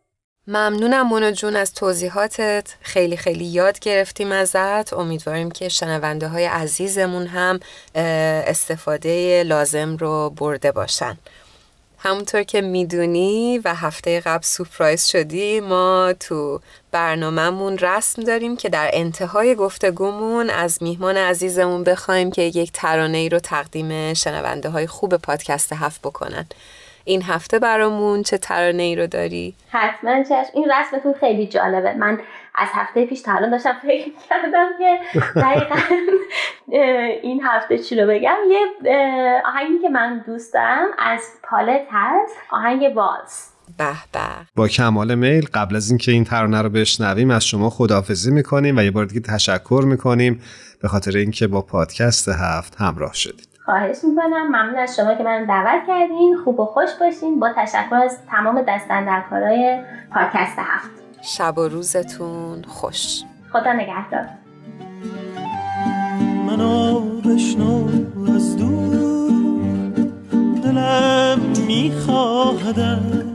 [0.47, 2.75] ممنونم مونا جون از توضیحاتت.
[2.81, 4.93] خیلی خیلی یاد گرفتیم ازت.
[4.93, 7.59] امیدواریم که شنونده های عزیزمون هم
[7.95, 11.17] استفاده لازم رو برده باشن.
[11.97, 18.89] همونطور که می‌دونی و هفته قبل سپرایز شدی ما تو برنامهمون رسم داریم که در
[18.93, 25.17] انتهای گفتگومون از میهمان عزیزمون بخوایم که یک ترانه ای رو تقدیم شنونده های خوب
[25.17, 26.45] پادکست هفت بکنن.
[27.05, 30.51] این هفته برامون چه ترانه ای رو داری؟ حتما چشم.
[30.53, 31.93] این رسمتون خیلی جالبه.
[31.93, 32.19] من
[32.55, 34.99] از هفته پیش تا داشتم فکر کردم که
[35.35, 35.75] دقیقا
[37.21, 38.35] این هفته چی رو بگم.
[38.51, 38.59] یه
[39.45, 42.35] آهنگی که من دوست دارم از پالت هست.
[42.51, 44.19] آهنگ والس به به.
[44.55, 48.81] با کمال میل قبل از اینکه این ترانه رو بشنویم از شما خداحافظی می‌کنیم و
[48.81, 50.41] یه بار دیگه تشکر می‌کنیم
[50.81, 53.44] به خاطر اینکه با پادکست هفت همراه شدید.
[53.65, 54.47] خواهش می‌کنم.
[54.47, 56.37] ممنون از شما که من دعوت کردین.
[56.43, 57.39] خوب و خوش باشین.
[57.39, 59.81] با تشکر از تمام دستندرکارای
[60.13, 60.89] پادکست هفت.
[61.21, 63.23] شب و روزتون خوش.
[63.51, 64.25] خدا نگهدار.
[66.47, 67.87] منو بشنو
[68.35, 68.95] از دور
[70.63, 73.34] دلم میخواهدت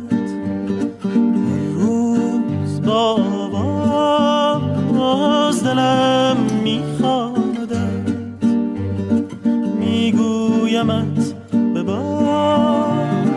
[10.82, 11.34] میگویمت
[11.74, 13.30] به باد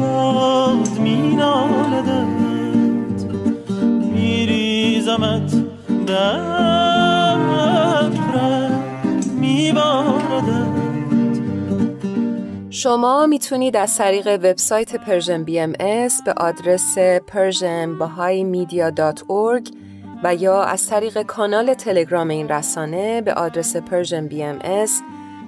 [0.00, 2.28] باد مینالدت
[4.12, 5.52] میریزمت
[6.06, 6.68] در
[12.70, 19.72] شما می‌تونید از طریق وبسایت Persian BMS به آدرس persianbahaimedia.org
[20.24, 25.02] و یا از طریق کانال تلگرام این رسانه به آدرس Persian BMS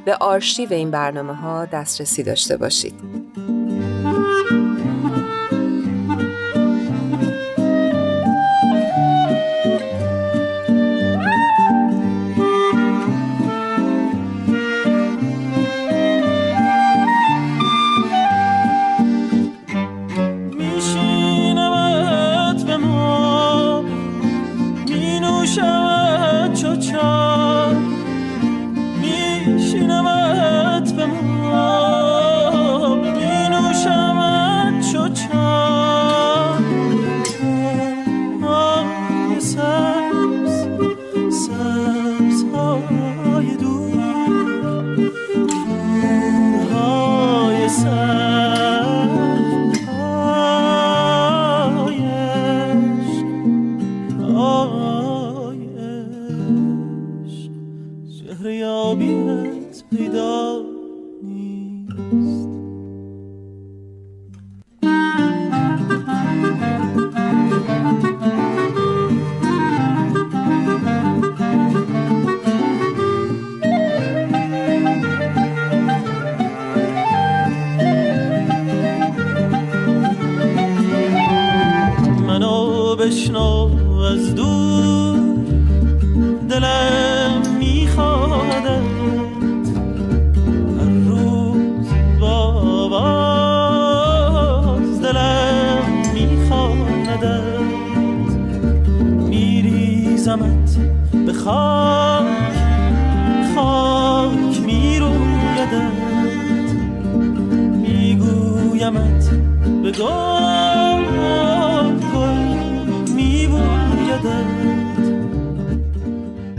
[0.04, 2.94] به آرشیو این برنامه ها دسترسی داشته باشید.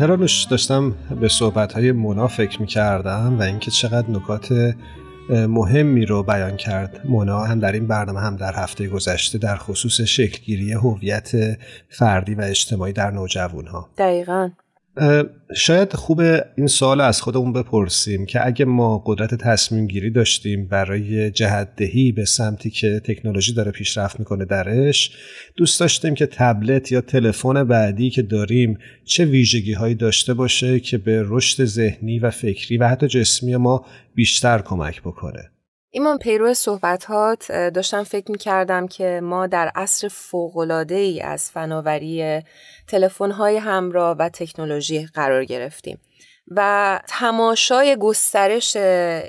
[0.02, 4.74] هرانوش داشتم به صحبت های مونا فکر می کردم و اینکه چقدر نکات
[5.30, 7.02] مهمی رو بیان کرد.
[7.06, 11.32] مونا هم در این برنامه هم در هفته گذشته در خصوص شکلگیری هویت
[11.90, 14.50] فردی و اجتماعی در نوجوان ها دقیقا.
[15.56, 16.22] شاید خوب
[16.58, 22.26] این سوال از خودمون بپرسیم که اگه ما قدرت تصمیم گیری داشتیم برای جهدهی به
[22.26, 25.12] سمتی که تکنولوژی داره پیشرفت می‌کنه درش
[25.56, 30.98] دوست داشتیم که تبلت یا تلفن بعدی که داریم چه ویژگی هایی داشته باشه که
[30.98, 35.52] به رشد ذهنی و فکری و حتی جسمی ما بیشتر کمک بکنه.
[35.94, 42.42] ایمان پیرو صحبتات داشتم فکر می کردم که ما در عصر فوقلاده ای از فناوری
[42.88, 46.00] تلفن های همراه و تکنولوژی قرار گرفتیم
[46.48, 48.76] و تماشای گسترش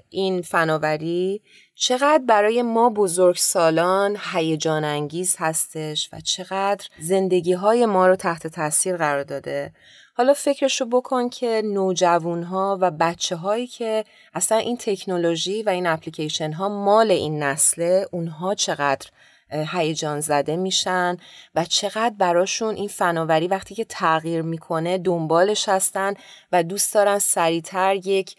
[0.09, 1.43] این فناوری
[1.75, 8.47] چقدر برای ما بزرگ سالان هیجان انگیز هستش و چقدر زندگی های ما رو تحت
[8.47, 9.73] تاثیر قرار داده
[10.15, 15.87] حالا فکرشو بکن که نوجوان ها و بچه هایی که اصلا این تکنولوژی و این
[15.87, 19.07] اپلیکیشن ها مال این نسله اونها چقدر
[19.53, 21.17] هیجان زده میشن
[21.55, 26.15] و چقدر براشون این فناوری وقتی که تغییر می‌کنه دنبالش هستن
[26.53, 28.37] و دوست دارن سریعتر یک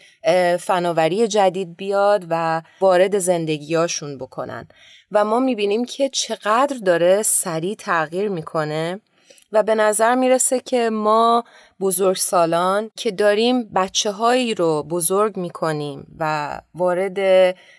[0.60, 4.68] فناوری جدید بیاد و وارد زندگیاشون بکنن.
[5.12, 9.00] و ما می‌بینیم که چقدر داره سریع تغییر می‌کنه.
[9.54, 11.44] و به نظر می‌رسه که ما
[11.80, 17.20] بزرگ سالان که داریم بچه هایی رو بزرگ می‌کنیم و وارد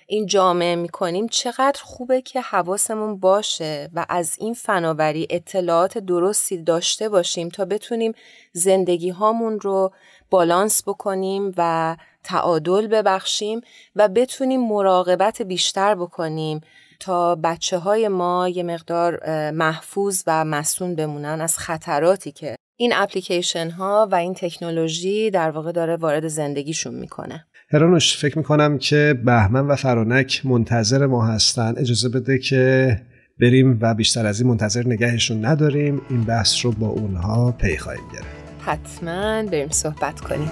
[0.06, 7.08] این جامعه می‌کنیم چقدر خوبه که حواسمون باشه و از این فناوری اطلاعات درستی داشته
[7.08, 8.12] باشیم تا بتونیم
[8.52, 9.92] زندگی هامون رو
[10.30, 13.61] بالانس بکنیم و تعادل ببخشیم
[13.96, 16.61] و بتونیم مراقبت بیشتر بکنیم.
[17.05, 23.70] تا بچه های ما یه مقدار محفوظ و مسون بمونن از خطراتی که این اپلیکیشن
[23.70, 27.46] ها و این تکنولوژی در واقع داره وارد زندگیشون می‌کنه.
[27.70, 31.74] هرانوش فکر می‌کنم که بهمن و فرانک منتظر ما هستن.
[31.76, 32.96] اجازه بده که
[33.40, 36.02] بریم و بیشتر از این منتظر نگهشون نداریم.
[36.11, 38.26] این بحث رو با اونها پی خواهیم گرفت.
[38.61, 40.50] حتما بریم صحبت کنیم.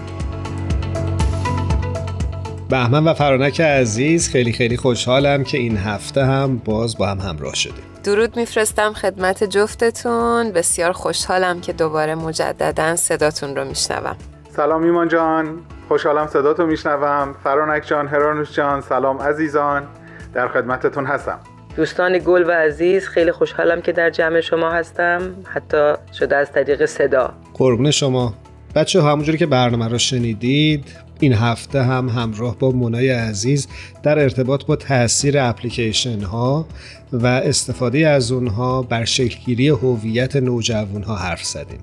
[2.73, 7.55] بهمن و فرانک عزیز خیلی خیلی خوشحالم که این هفته هم باز با هم همراه
[7.55, 7.85] شدیم.
[8.05, 10.53] درود میفرستم خدمت جفتتون.
[10.53, 14.17] بسیار خوشحالم که دوباره مجددا صداتون رو میشنوم.
[14.57, 15.59] سلام ایمان جان.
[15.89, 17.35] خوشحالم صداتو میشنوم.
[17.45, 19.87] فرانک جان هرانوش جان سلام عزیزان.
[20.35, 21.39] در خدمتتون هستم.
[21.77, 25.21] دوستان گل و عزیز خیلی خوشحالم که در جمع شما هستم.
[25.45, 27.35] حتی شده از طریق صدا.
[27.55, 28.35] قربون شما.
[28.75, 30.85] بچه همونجوری که برنامه رو شنیدید
[31.21, 33.69] این هفته هم همراه با منای عزیز
[34.03, 36.67] در ارتباط با تاثیر اپلیکیشن ها
[37.13, 41.81] و استفاده از اونها بر شکلگیری هویت نوجوان ها حرف زدیم.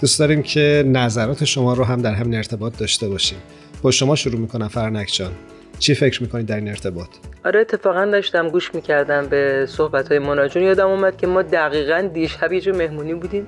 [0.00, 3.38] دوست داریم که نظرات شما رو هم در همین ارتباط داشته باشیم.
[3.82, 5.32] با شما شروع می‌کنم فرنک جان.
[5.78, 7.08] چی فکر می‌کنید در این ارتباط؟
[7.44, 12.52] آره اتفاقا داشتم گوش می‌کردم به صحبت های مناجون یادم اومد که ما دقیقا دیشب
[12.52, 13.46] یه مهمونی بودیم.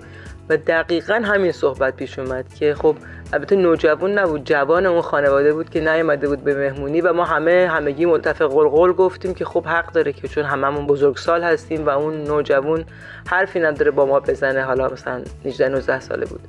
[0.51, 2.97] و دقیقا همین صحبت پیش اومد که خب
[3.33, 7.69] البته نوجوان نبود جوان اون خانواده بود که نیامده بود به مهمونی و ما همه
[7.71, 12.25] همگی متفق قلقل گفتیم که خب حق داره که چون هممون بزرگسال هستیم و اون
[12.25, 12.85] نوجوان
[13.27, 16.41] حرفی نداره با ما بزنه حالا مثلا 19 19 ساله بود.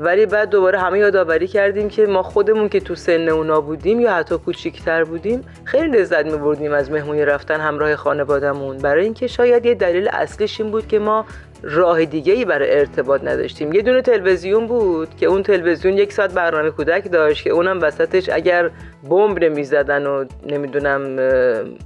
[0.00, 4.14] ولی بعد دوباره همه یادآوری کردیم که ما خودمون که تو سن اونا بودیم یا
[4.14, 8.78] حتی کوچیکتر بودیم خیلی لذت میبردیم از مهمونی رفتن همراه خانوادهمون.
[8.78, 11.26] برای اینکه شاید یه دلیل اصلیش این بود که ما
[11.62, 13.72] راه دیگه ای برای ارتباط نداشتیم.
[13.72, 18.28] یه دونه تلویزیون بود که اون تلویزیون یک ساعت برنامه کودک داشت که اونم وسطش
[18.28, 18.70] اگر
[19.10, 21.16] بمب نمی‌زدن و نمی‌دونم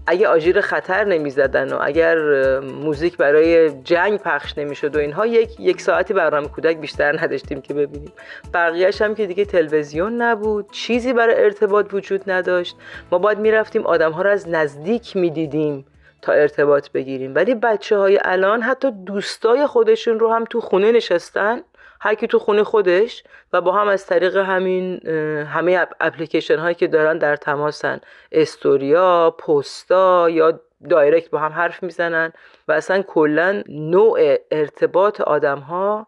[0.07, 2.19] اگه آژیر خطر نمی‌زدن و اگر
[2.61, 7.75] موزیک برای جنگ پخش نمی‌شد و اینها یک یک ساعتی برنامه کودک بیشتر نداشتیم که
[7.75, 8.13] ببینیم.
[8.55, 12.77] بقیهش هم که دیگه تلویزیون نبود چیزی برای ارتباط وجود نداشت.
[13.13, 15.85] ما باید می‌رفتیم آدم ها رو از نزدیک می‌دیدیم.
[16.27, 17.35] تا ارتباط بگیریم.
[17.35, 21.61] ولی بچه های الان حتی دوستای خودشون رو هم تو خونه نشستن
[22.01, 25.07] هر کی تو خونه خودش و با هم از طریق همین
[25.47, 28.01] همه اپلیکیشن هایی که دارن در تماسن.
[28.33, 30.61] استوریا پستا یا
[30.91, 32.33] دایرکت با هم حرف می‌زنن
[32.69, 36.07] و اصلا کلا نوع ارتباط آدم ها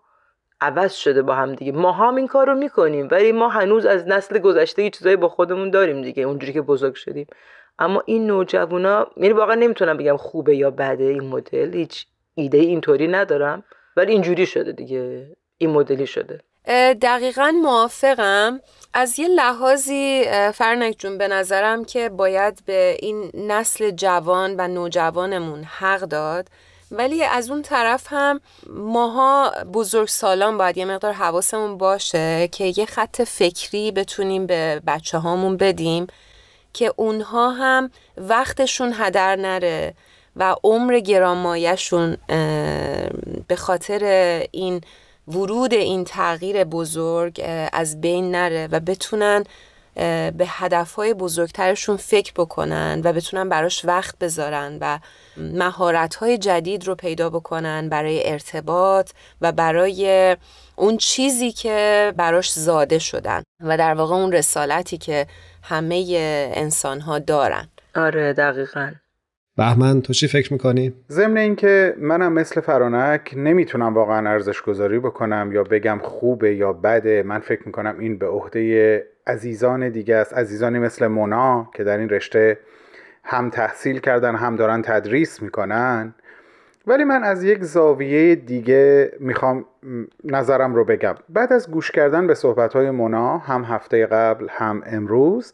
[0.60, 1.72] عوض شده با هم دیگه.
[1.72, 5.70] ما هم این کار رو می‌کنیم ولی ما هنوز از نسل گذشته چیزایی با خودمون
[5.70, 7.26] داریم دیگه اونجوری که بزرگ شدیم.
[7.78, 13.08] اما این نوجوانا یعنی واقعا نمی‌تونم بگم خوبه یا بده این مدل هیچ ایده اینطوری
[13.08, 13.64] ندارم
[13.96, 15.26] ولی اینجوری شده دیگه
[15.58, 16.40] این مدلی شده.
[17.02, 18.60] دقیقا موافقم.
[18.94, 20.24] از یه لحاظی
[20.54, 26.48] فرنک جون به نظرم که باید به این نسل جوان و نوجوانمون حق داد.
[26.90, 32.86] ولی از اون طرف هم ماها بزرگ سالان باید یه مقدار حواسمون باشه که یه
[32.86, 36.06] خط فکری بتونیم به بچه هامون بدیم.
[36.78, 39.94] که اونها هم وقتشون هدر نره
[40.36, 42.16] و عمر گرانمایشون
[43.48, 44.02] به خاطر
[44.50, 44.80] این
[45.28, 47.40] ورود این تغییر بزرگ
[47.72, 49.44] از بین نره و بتونن
[49.94, 54.98] به هدفهای بزرگترشون فکر بکنن و بتونن براش وقت بذارن و
[55.36, 59.10] مهارتهای جدید رو پیدا بکنن برای ارتباط
[59.40, 60.36] و برای
[60.76, 63.42] اون چیزی که براش زاده شدن.
[63.60, 65.26] و در واقع اون رسالتی که
[65.68, 66.04] همه
[66.54, 67.68] انسان ها دارن.
[67.94, 68.90] آره دقیقا.
[69.56, 75.50] بهمن تو چی فکر می‌کنی؟ ضمن اینکه منم مثل فرانک نمی‌تونم واقعا ارزش گذاری بکنم
[75.52, 77.22] یا بگم خوبه یا بده.
[77.22, 80.34] من فکر می‌کنم این به عهده عزیزان دیگه است.
[80.34, 82.58] عزیزانی مثل مونا که در این رشته
[83.24, 86.14] هم تحصیل کردن هم دارن تدریس می‌کنن.
[86.88, 89.64] ولی من از یک زاویه دیگه می‌خوام
[90.24, 91.14] نظرم رو بگم.
[91.28, 95.52] بعد از گوش کردن به صحبتهای مونا هم هفته قبل هم امروز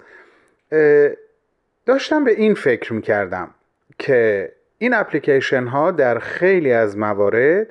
[1.86, 3.50] داشتم به این فکر می‌کردم
[3.98, 7.66] که این اپلیکیشن ها در خیلی از موارد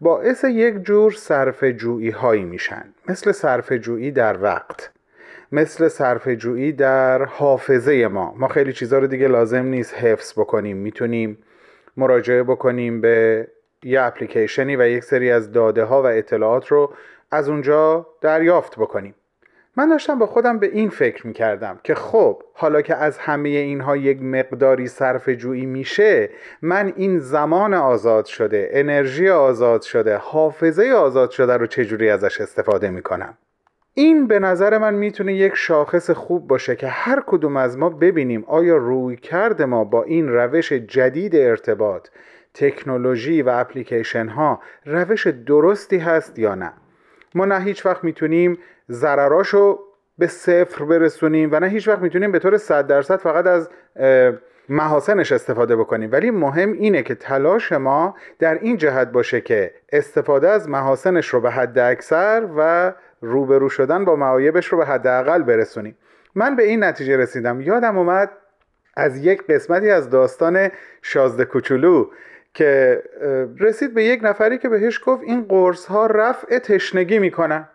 [0.00, 2.84] باعث یک جور صرف جویی هایی میشن.
[3.08, 4.90] مثل صرف جویی در وقت
[5.52, 8.34] مثل صرف جویی در حافظه ما.
[8.38, 11.38] ما خیلی چیزها رو دیگه لازم نیست حفظ بکنیم می‌تونیم
[11.98, 13.48] مراجعه بکنیم به
[13.82, 16.92] یه اپلیکیشنی و یک سری از داده ها و اطلاعات رو
[17.30, 19.14] از اونجا دریافت بکنیم.
[19.76, 23.48] من داشتم با خودم به این فکر می کردم که خب حالا که از همه
[23.48, 26.30] اینها یک مقداری صرف جویی میشه
[26.62, 32.90] من این زمان آزاد شده انرژی آزاد شده حافظه آزاد شده رو چجوری ازش استفاده
[32.90, 33.38] می کنم
[33.98, 38.44] این به نظر من می‌تونه یک شاخص خوب باشه که هر کدوم از ما ببینیم
[38.46, 42.08] آیا روی کرد ما با این روش جدید ارتباط
[42.54, 46.72] تکنولوژی و اپلیکیشن ها روش درستی هست یا نه؟
[47.34, 48.58] ما نه هیچ وقت می‌تونیم
[48.90, 49.78] ضرراشو
[50.18, 53.70] به صفر برسونیم و نه هیچ وقت می‌تونیم به طور صد درصد فقط از
[54.68, 56.08] محاسنش استفاده بکنیم.
[56.12, 61.40] ولی مهم اینه که تلاش ما در این جهت باشه که استفاده از محاسنش رو
[61.40, 65.96] به حد اکثر و روبرو شدن با معایبش رو به حداقل برسونیم.
[66.34, 67.60] من به این نتیجه رسیدم.
[67.60, 68.30] یادم اومد
[68.96, 70.68] از یک قسمتی از داستان
[71.02, 72.10] شازده کوچولو
[72.54, 73.02] که
[73.60, 77.68] رسید به یک نفری که بهش گفت این قرص ها رفع تشنگی می‌کنن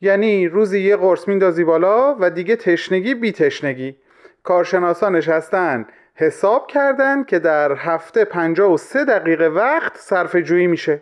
[0.00, 3.96] یعنی روزی یه قرص میندازی بالا و دیگه تشنگی بی تشنگی.
[4.42, 11.00] کارشناسان نشستن حساب کردن که در هفته 53 دقیقه وقت صرف جویی میشه.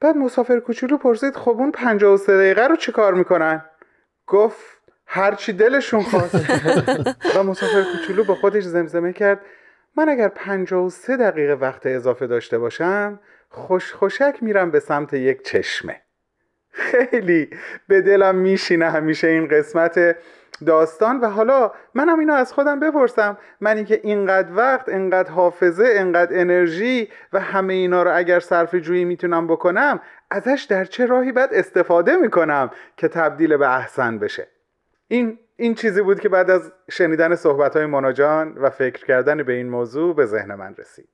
[0.00, 3.64] بعد مسافر کوچولو پرسید خب اون 53 دقیقه رو چی کار می‌کنن؟
[4.26, 6.34] گفت هرچی دلشون خواست.
[7.36, 9.40] و مسافر کوچولو با خودش زمزمه کرد.
[9.96, 16.00] من اگر 53 دقیقه وقت اضافه داشته باشم خوش خوشک میرم به سمت یک چشمه.
[16.70, 17.50] خیلی
[17.88, 20.16] به دلم میشینه همیشه این قسمت
[20.66, 23.38] داستان و حالا منم اینو از خودم بپرسم.
[23.60, 29.04] من که اینقدر وقت اینقدر حافظه اینقدر انرژی و همه اینا رو اگر صرف جویی
[29.04, 30.00] می‌تونم بکنم
[30.30, 34.48] ازش در چه راهی باید استفاده می‌کنم که تبدیل به احسن بشه؟
[35.08, 39.52] این این چیزی بود که بعد از شنیدن صحبت های مناجان و فکر کردن به
[39.52, 41.08] این موضوع به ذهن من رسید.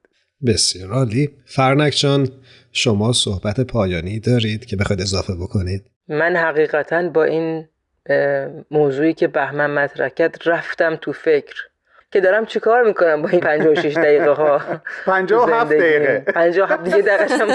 [0.47, 1.31] بسیار عالی.
[1.47, 2.29] فرنک جان
[2.73, 5.91] شما صحبت پایانی دارید که بخواید اضافه بکنید.
[6.09, 7.69] من حقیقتا با این
[8.71, 11.55] موضوعی که بهمن مطرح کرد رفتم تو فکر
[12.15, 14.61] که دارم چیکار می‌کنم با این 56 دقیقه ها
[15.07, 16.19] 57 دقیقه.
[16.35, 17.49] 57 دیگه دقیقشم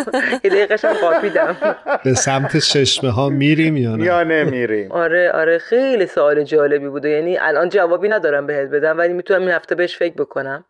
[0.43, 1.57] یه دقیقشم قاپیدم
[2.05, 4.91] به سمت چشمه ها میریم یا نه؟ یا نمیریم.
[4.91, 7.09] آره آره خیلی سوال جالبی بوده.
[7.09, 10.65] یعنی الان جوابی ندارم بهت بدم ولی می‌تونم این هفته بهش فکر بکنم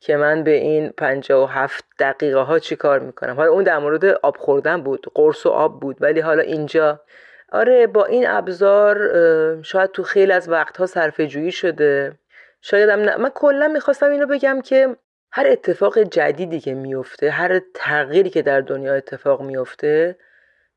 [0.00, 3.36] که من به این 57 دقیقه ها چی کار می‌کنم.
[3.36, 7.00] حالا اون در مورد آب خوردن بود قرص و آب بود ولی حالا اینجا
[7.52, 8.98] آره با این ابزار
[9.62, 12.12] شاید تو خیلی از وقتها صرفه جویی شده.
[12.60, 13.16] شاید هم نه.
[13.16, 14.96] من کلا می‌خواستم اینو بگم که
[15.32, 20.16] هر اتفاق جدیدی که میفته هر تغییری که در دنیا اتفاق میفته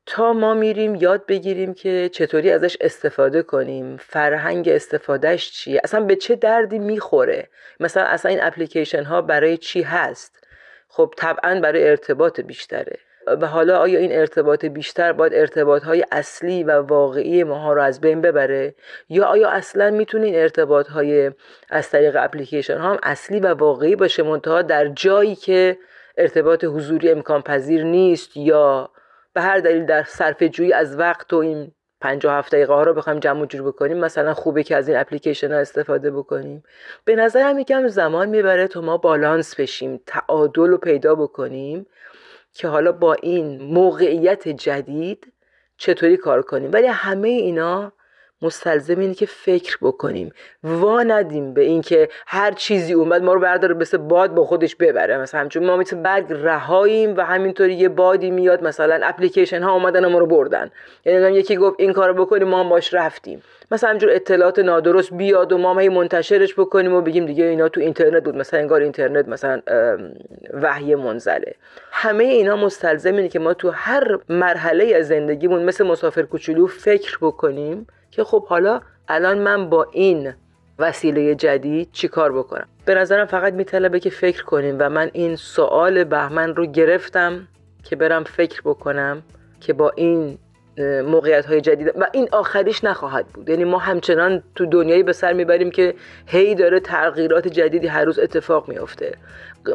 [0.06, 6.16] تا ما میریم یاد بگیریم که چطوری ازش استفاده کنیم فرهنگ استفادهش چیه اصلا به
[6.16, 7.48] چه دردی می‌خوره
[7.80, 10.46] مثلا اصلا این اپلیکیشن ها برای چی هست؟
[10.88, 12.98] خب طبعا برای ارتباط بیشتره.
[13.26, 18.00] و حالا آیا این ارتباط بیشتر باید ارتباط های اصلی و واقعی ماها رو از
[18.00, 18.74] بین ببره؟
[19.08, 21.32] یا آیا اصلا می‌تونه این ارتباط های
[21.70, 25.78] از طریق اپلیکیشن ها هم اصلی و واقعی باشه منتها در جایی که
[26.16, 28.90] ارتباط حضوری امکان پذیر نیست یا
[29.32, 33.18] به هر دلیل در صرف جویی از وقت و این 57 دقیقه ها رو بخوایم
[33.18, 36.62] جمع جور بکنیم مثلا خوبه که از این اپلیکیشن ها استفاده بکنیم.
[37.04, 41.86] به نظرم یکم زمان می‌بره تا ما بالانس بشیم تعادل رو پیدا بکنیم.
[42.56, 45.32] که حالا با این موقعیت جدید
[45.76, 46.70] چطوری کار کنیم.
[46.72, 47.92] ولی همه اینا
[48.42, 50.32] مستلزم اینه که فکر بکنیم.
[50.64, 55.18] وا ندیم به اینکه هر چیزی اومد ما رو برداره مثل باد با خودش ببره.
[55.18, 60.04] مثلا همچون ما مثل برگ رهاییم و همینطوری یه بادی میاد مثلا اپلیکیشن ها اومدن
[60.04, 60.70] و ما رو بردن.
[61.04, 63.42] یعنی یکی گفت این کارو بکنیم ما هم باش رفتیم.
[63.70, 67.80] مثلا همجور اطلاعات نادرست بیاد و ما هی منتشرش بکنیم و بگیم دیگه اینا تو
[67.80, 68.36] اینترنت بود.
[68.36, 69.62] مثلا انگار اینترنت مثلا
[70.52, 71.54] وحی منزله.
[71.92, 77.18] همه اینا مستلزم اینه که ما تو هر مرحله از زندگیمون مثل مسافر کوچولو فکر
[77.20, 77.86] بکنیم.
[78.16, 80.32] که خب حالا الان من با این
[80.78, 86.04] وسیله جدید چیکار بکنم؟ به نظرم فقط میطلبه که فکر کنیم و من این سوال
[86.04, 87.48] بهمن رو گرفتم
[87.84, 89.22] که برم فکر بکنم
[89.60, 90.38] که با این
[91.04, 93.48] موقعیت های جدید و این آخریش نخواهد بود.
[93.48, 95.94] یعنی ما همچنان تو دنیایی به سر می‌بریم که
[96.26, 99.12] هی داره تغییرات جدیدی هر روز اتفاق میافته.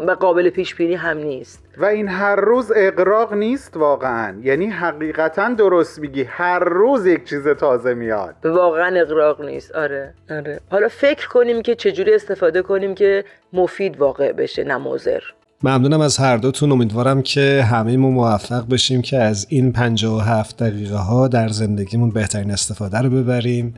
[0.07, 1.63] و قابل پیش بینی هم نیست.
[1.77, 4.35] و این هر روز اقراق نیست واقعا.
[4.43, 6.23] یعنی حقیقتا درست میگی.
[6.23, 8.35] هر روز یک چیز تازه میاد.
[8.43, 9.75] واقعا اقراق نیست.
[9.75, 10.59] آره آره.
[10.71, 15.21] حالا فکر کنیم که چجوری استفاده کنیم که مفید واقع بشه نموزر
[15.63, 16.71] ممنونم از هر دوتون.
[16.71, 22.51] امیدوارم که همه ما موفق بشیم که از این 57 دقیقه ها در زندگیمون بهترین
[22.51, 23.75] استفاده رو ببریم.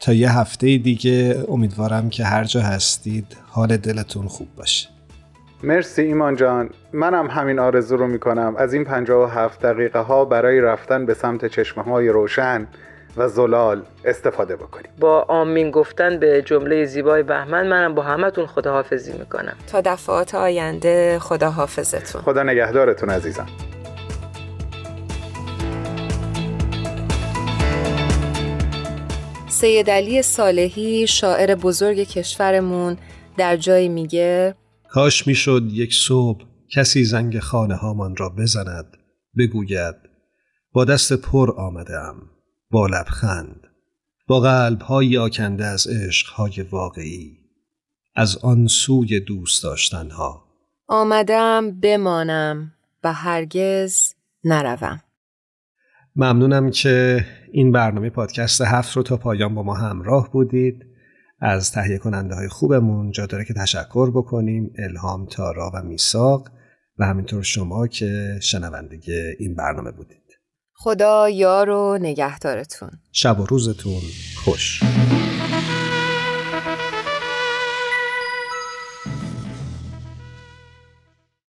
[0.00, 4.88] تا یه هفته دیگه امیدوارم که هر جا هستید حال دلتون خوب باشه.
[5.62, 6.70] مرسی ایمان جان.
[6.92, 8.54] منم همین آرزو رو می‌کنم.
[8.58, 12.66] از این 57 دقیقه ها برای رفتن به سمت چشمه های روشن
[13.16, 14.90] و زلال استفاده بکنیم.
[15.00, 19.56] با آمین گفتن به جمله زیبای بهمن منم با همتون خداحافظی می‌کنم.
[19.72, 22.22] تا دفعات آینده خداحافظتون.
[22.22, 23.46] خدا نگهدارتون عزیزم
[29.48, 32.96] سید علی صالحی شاعر بزرگ کشورمون
[33.36, 34.54] در جایی میگه
[34.90, 38.96] کاش می‌شد یک صبح کسی زنگ خانه هامان را بزند
[39.38, 39.94] بگوید
[40.72, 42.14] با دست پر آمدم
[42.70, 43.66] با لبخند
[44.26, 47.38] با قلب های آکنده از عشق های واقعی
[48.14, 50.44] از آن سوی دوست داشتنها.
[50.86, 52.72] آمدم بمانم
[53.04, 54.14] و هرگز
[54.44, 55.00] نروم.
[56.16, 60.89] ممنونم که این برنامه پادکست هفت رو تا پایان با ما همراه بودید.
[61.40, 66.48] از تهیه کننده های خوبمون جا داره که تشکر بکنیم الهام تارا و میساق
[66.98, 70.20] و همینطور شما که شنونده این برنامه بودید.
[70.72, 72.90] خدا یار و نگهدارتون.
[73.12, 74.02] شب و روزتون
[74.44, 74.82] خوش.